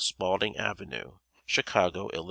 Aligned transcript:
Spaulding 0.01 0.57
Avenue, 0.57 1.19
Chicago, 1.45 2.09
Ill. 2.11 2.19